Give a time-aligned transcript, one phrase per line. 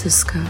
[0.00, 0.49] Francisco.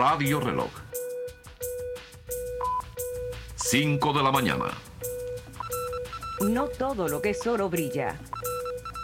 [0.00, 0.70] Radio Reloj.
[3.56, 4.64] 5 de la mañana.
[6.40, 8.18] No todo lo que es oro brilla.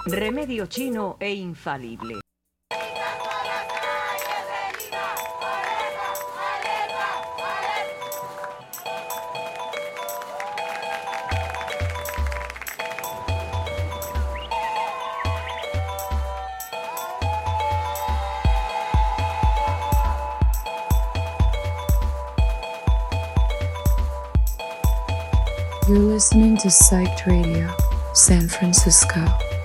[0.06, 2.26] Remedio chino e infalible.
[26.66, 27.72] Psyched Radio,
[28.12, 29.56] San Francisco.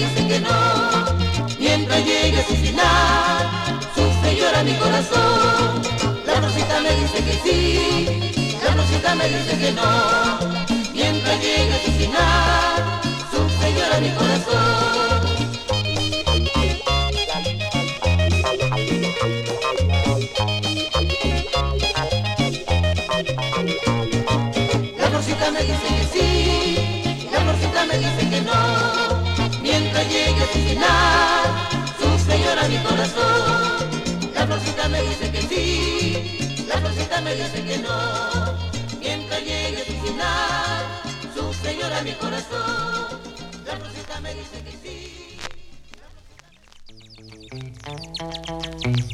[0.00, 0.58] dice que no,
[1.58, 5.82] mientras llegue a su final, sufre y llora mi corazón.
[6.26, 9.92] La rosita me dice que sí, la rosita me dice que no,
[10.94, 15.29] mientras llega a su final, sufre y llora mi corazón.
[30.00, 31.68] nunca llegue a su final.
[31.98, 33.90] Sufre llora mi corazón.
[34.34, 38.58] La florcita me dice que sí, la florcita me dice que no.
[38.98, 40.86] Mientras llegue a su final,
[41.34, 43.20] sufre llora mi corazón.
[43.66, 45.38] La florcita me dice que sí.
[48.80, 49.09] La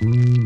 [0.00, 0.39] mi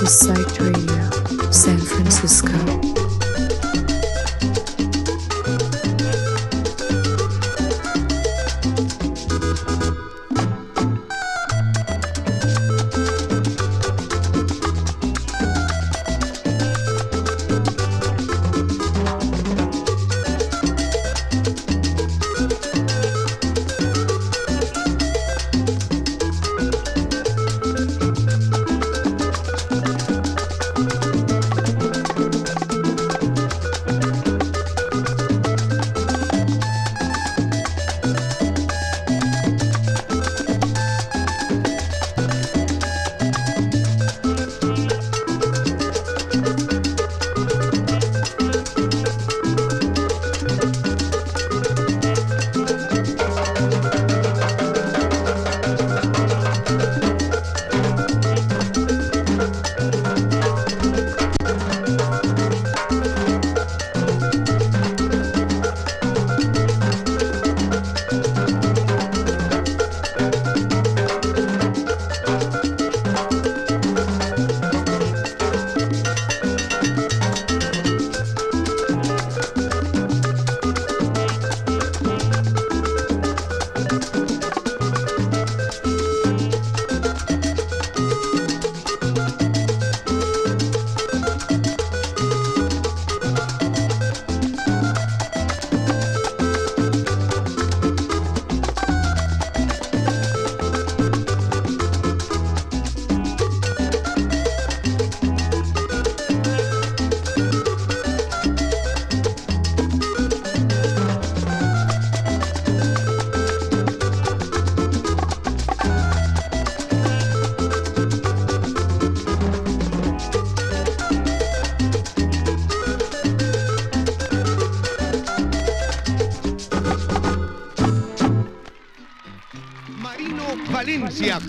[0.00, 0.59] just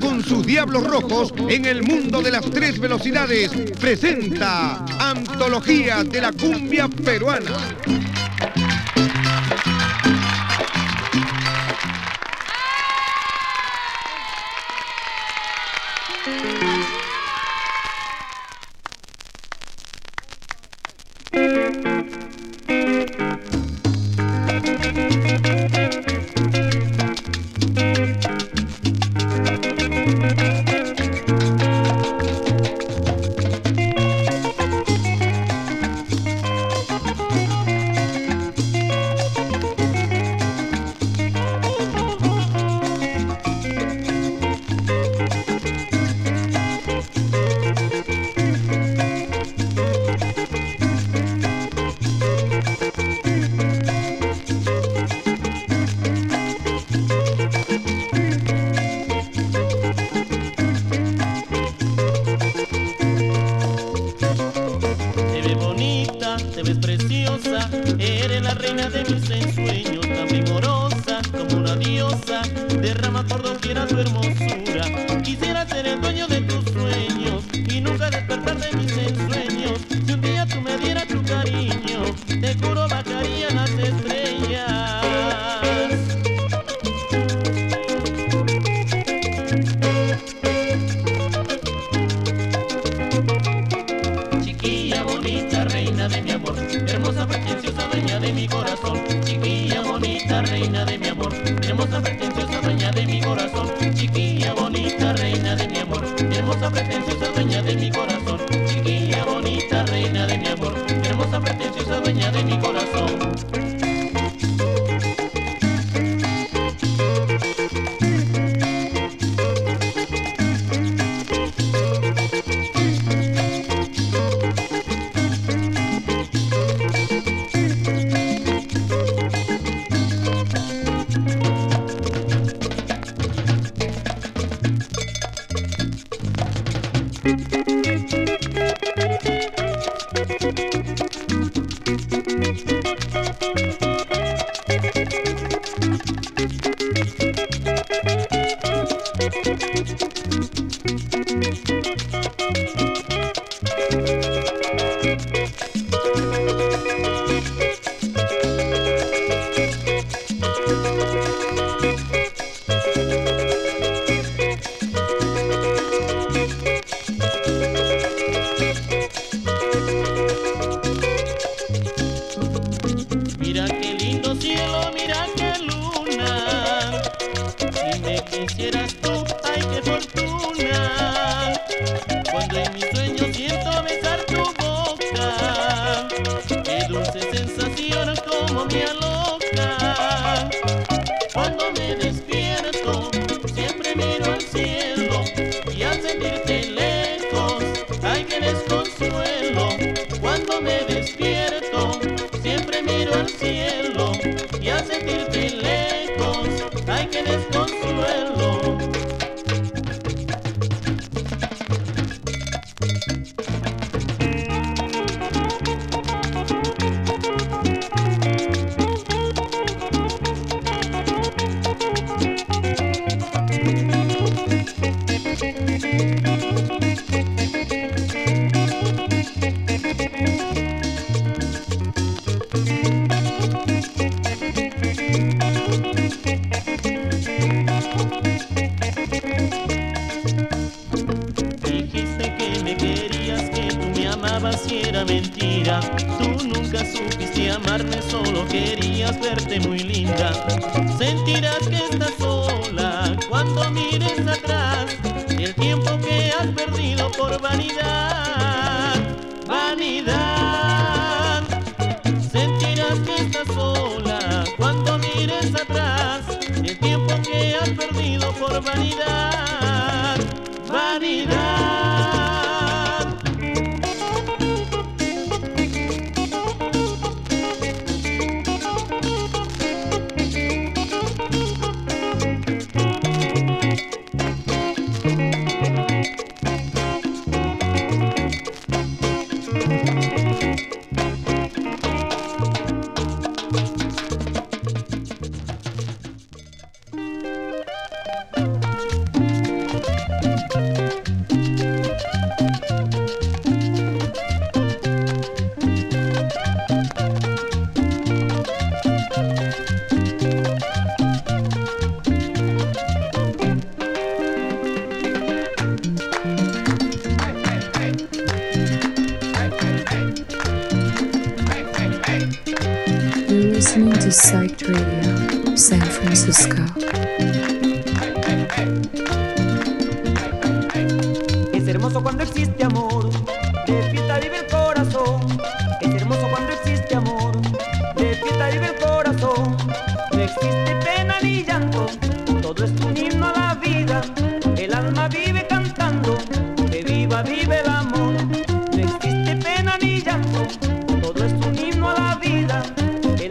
[0.01, 3.49] Con sus Diablos Rojos en el mundo de las tres velocidades
[3.79, 7.57] presenta Antología de la Cumbia Peruana.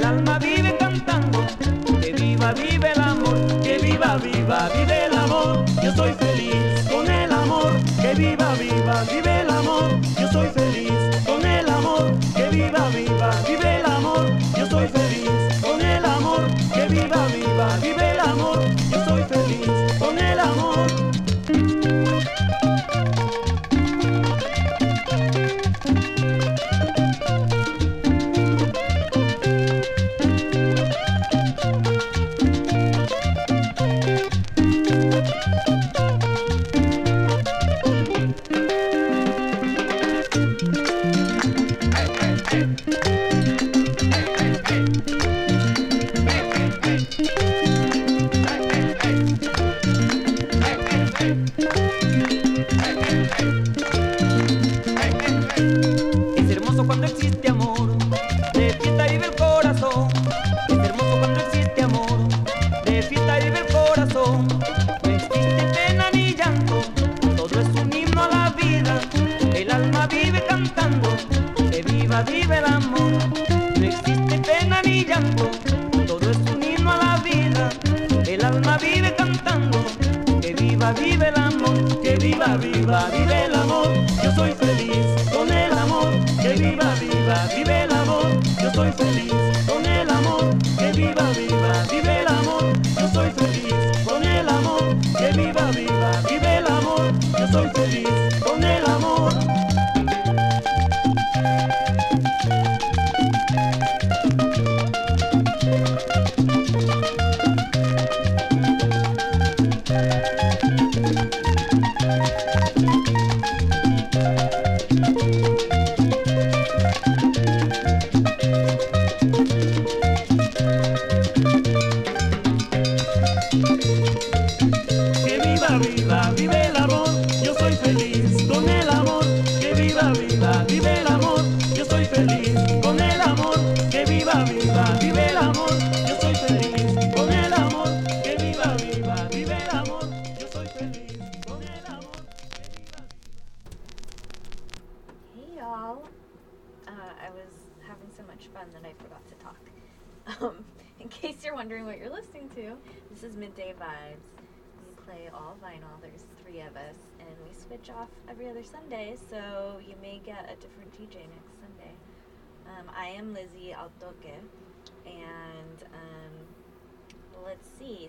[0.01, 1.44] el alma vive cantando,
[2.01, 6.55] que viva, vive el amor, que viva, viva, vive el amor, yo soy feliz
[6.90, 10.69] con el amor, que viva, viva, vive el amor, yo soy feliz.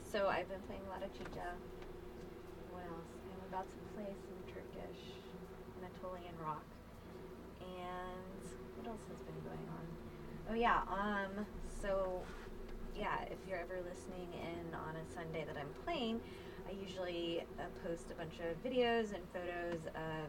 [0.10, 1.56] So I've been playing a lot of chicha.
[2.72, 3.12] What else?
[3.32, 5.02] I'm about to play some Turkish
[5.80, 6.66] Anatolian rock.
[7.62, 8.44] And
[8.78, 9.86] what else has been going on?
[10.50, 11.46] Oh yeah, um,
[11.82, 12.22] so
[12.96, 16.20] yeah, if you're ever listening in on a Sunday that I'm playing,
[16.68, 20.28] I usually uh, post a bunch of videos and photos of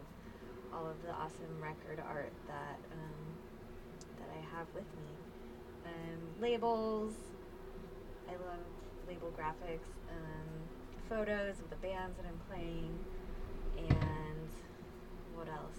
[0.73, 3.23] all of the awesome record art that um,
[4.17, 5.11] that I have with me.
[5.85, 7.13] Um, labels.
[9.31, 9.87] Graphics.
[10.09, 10.67] Um,
[11.09, 12.97] photos of the bands that I'm playing,
[13.77, 14.49] and
[15.35, 15.77] what else?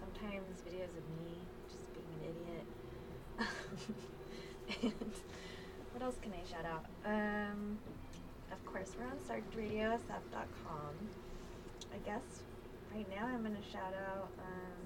[0.00, 2.66] Sometimes videos of me just being an idiot.
[4.82, 5.12] and
[5.92, 6.84] what else can I shout out?
[7.04, 7.78] Um,
[8.52, 10.94] of course, we're on StarkedRadioSF.com.
[11.92, 12.42] I guess
[12.94, 14.80] right now I'm going to shout out um,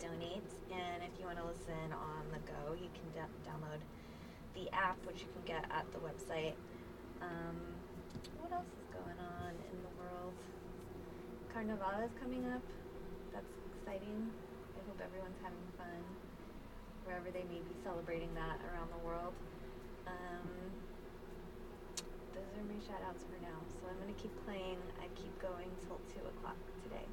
[0.00, 0.42] Donate.
[0.70, 3.80] And if you want to listen on the go, you can da- download
[4.54, 6.54] the app, which you can get at the website.
[7.24, 7.56] Um,
[8.40, 10.36] what else is going on in the world?
[11.48, 12.60] Carnival is coming up.
[13.32, 14.28] That's exciting.
[14.76, 16.00] I hope everyone's having fun
[17.08, 19.32] wherever they may be celebrating that around the world.
[20.04, 20.44] Um,
[22.36, 23.56] those are my shout outs for now.
[23.80, 24.76] So I'm going to keep playing.
[25.00, 27.08] I keep going till 2 o'clock today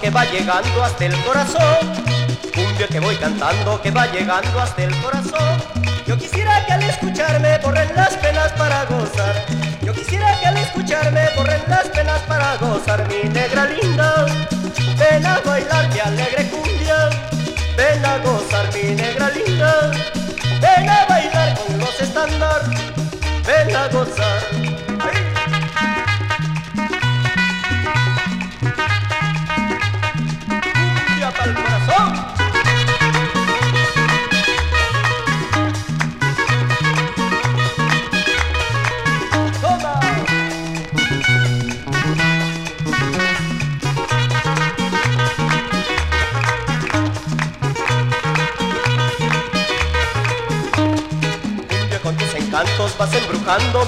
[0.00, 1.92] que va llegando hasta el corazón.
[2.54, 5.62] Cumbia que voy cantando que va llegando hasta el corazón.
[6.06, 9.44] Yo quisiera que al escucharme borren las penas para gozar.
[9.82, 14.26] Yo quisiera que al escucharme borren las penas para gozar, mi negra linda.
[14.98, 17.10] Ven a bailar mi alegre cumbia.
[17.76, 19.90] Ven a gozar, mi negra linda.
[20.60, 22.62] Ven a bailar con los estándar.
[23.46, 24.69] Ven a gozar.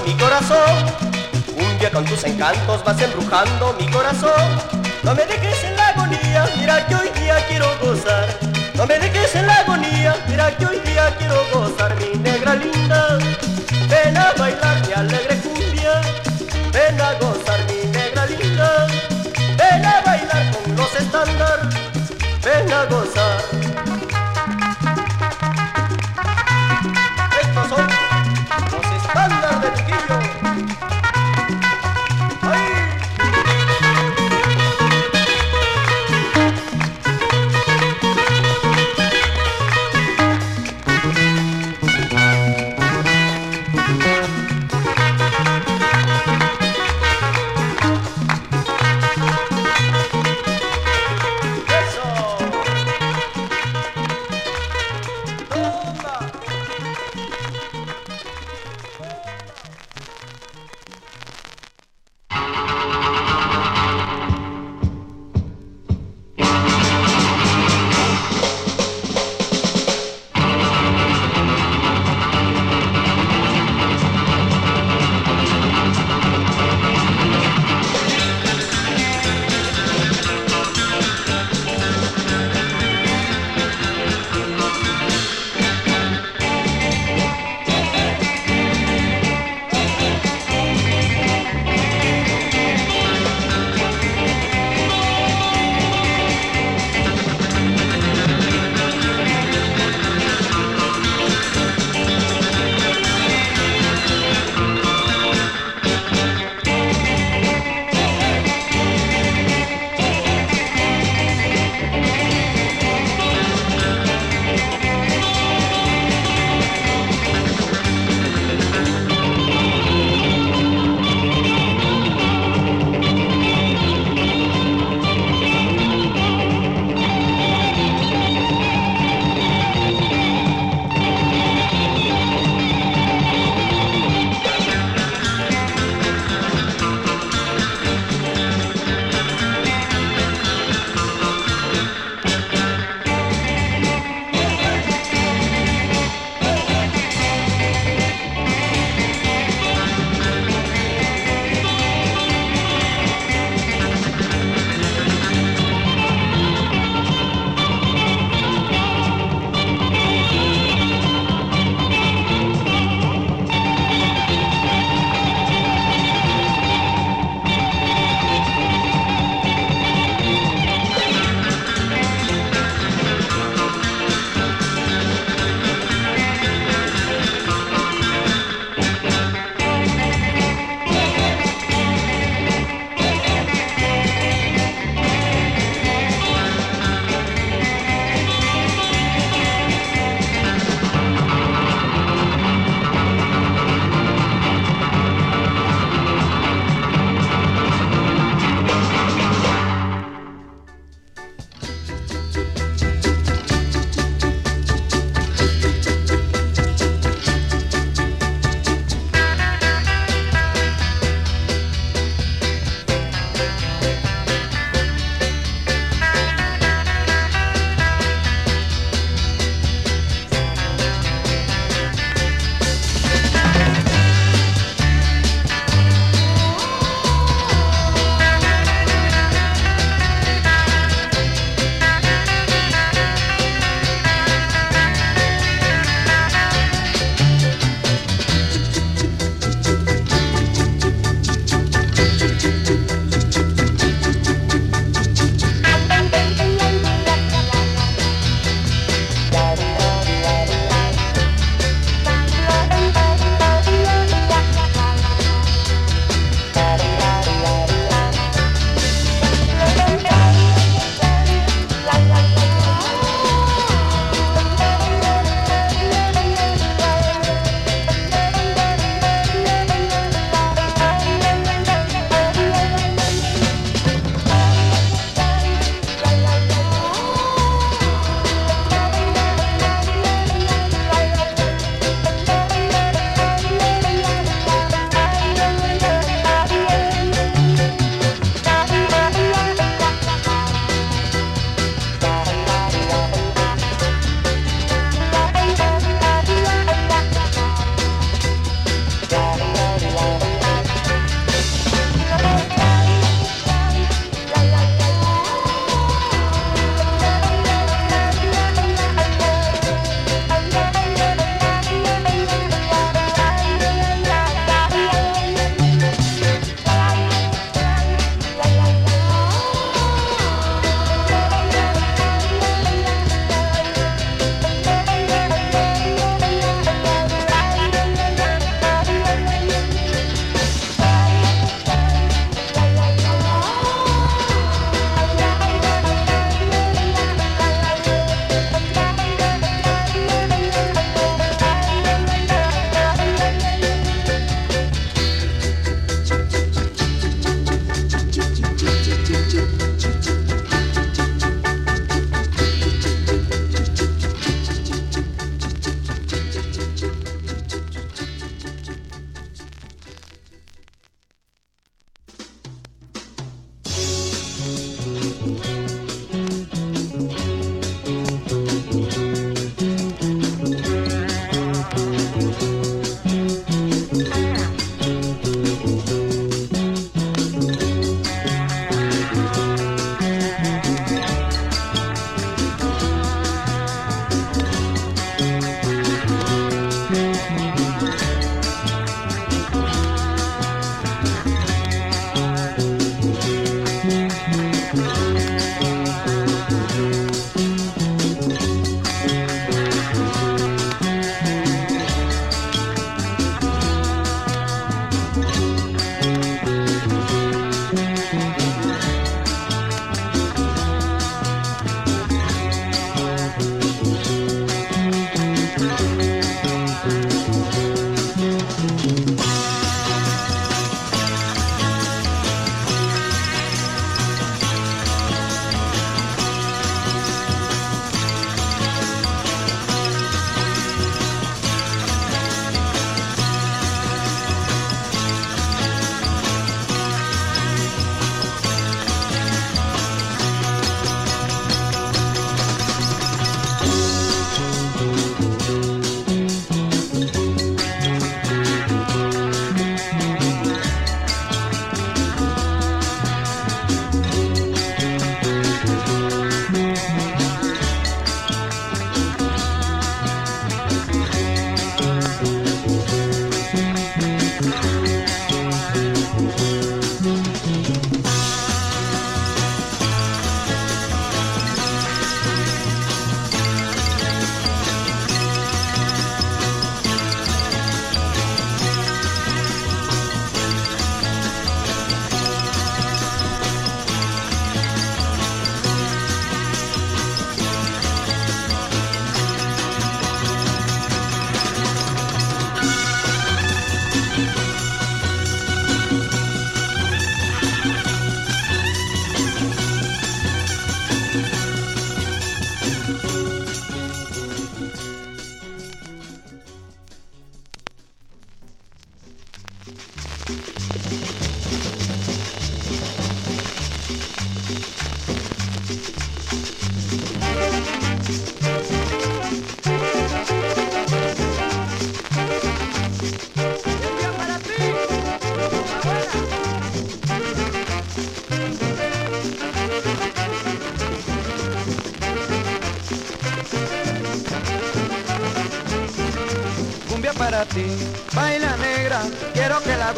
[0.05, 0.85] Mi corazón.
[1.55, 4.49] Cumbia con tus encantos vas embrujando mi corazón.
[5.03, 8.27] No me dejes en la agonía, mira que hoy día quiero gozar.
[8.75, 13.17] No me dejes en la agonía, mira que hoy día quiero gozar, mi negra linda.
[13.89, 16.01] Ven a bailar mi alegre cumbia,
[16.71, 18.87] ven a gozar, mi negra linda.
[19.57, 21.69] Ven a bailar con los estándar,
[22.43, 23.42] ven a gozar.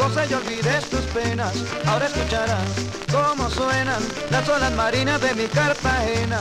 [0.06, 1.52] reposa y olvides tus penas.
[1.86, 2.68] Ahora escucharás
[3.10, 6.40] cómo suenan las olas marinas de mi Cartagena.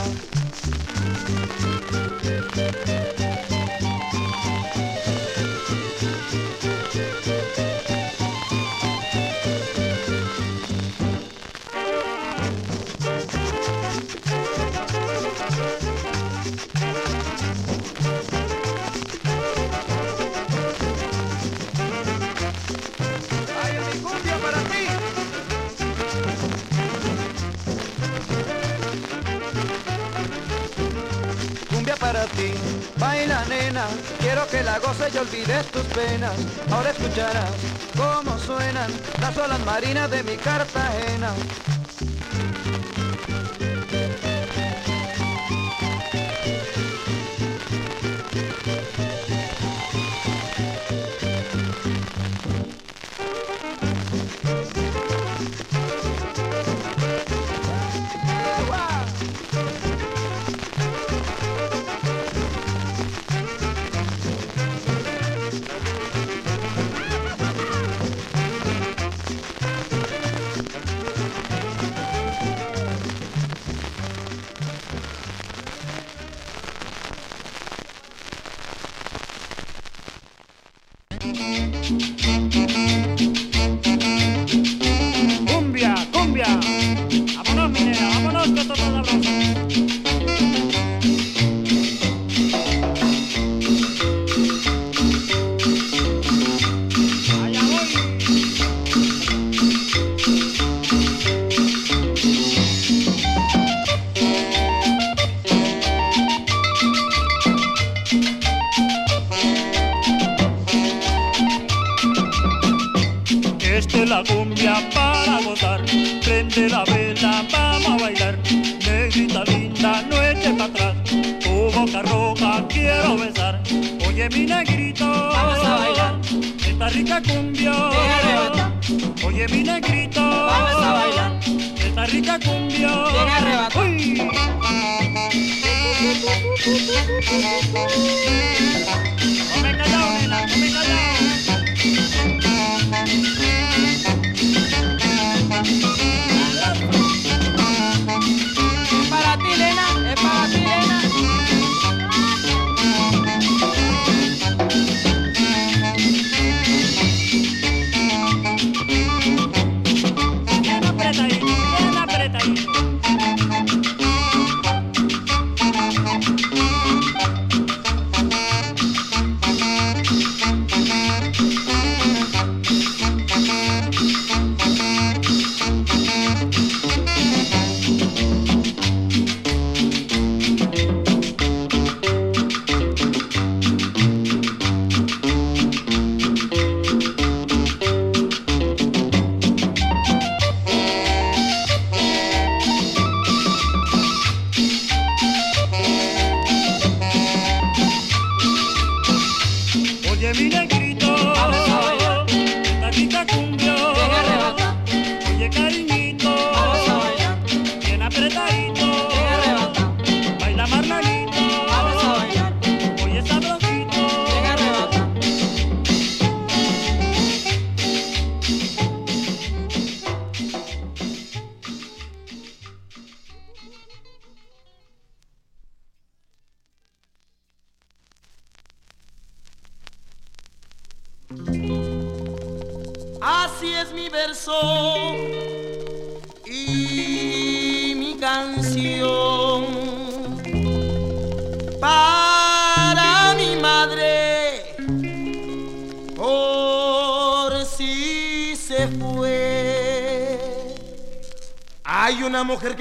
[34.97, 36.33] se y olvides tus penas.
[36.71, 37.51] Ahora escucharás
[37.95, 41.31] cómo suenan las olas marinas de mi Cartagena.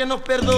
[0.05, 0.53] que nos perdone.